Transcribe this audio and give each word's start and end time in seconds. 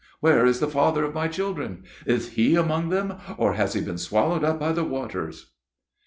"Where 0.19 0.47
is 0.47 0.59
the 0.59 0.67
father 0.67 1.03
of 1.03 1.13
my 1.13 1.27
children? 1.27 1.83
Is 2.07 2.29
he 2.29 2.55
among 2.55 2.89
them, 2.89 3.19
or 3.37 3.53
has 3.53 3.73
he 3.73 3.81
been 3.81 3.99
swallowed 3.99 4.43
up 4.43 4.59
by 4.59 4.71
the 4.71 4.83
waters?" 4.83 5.51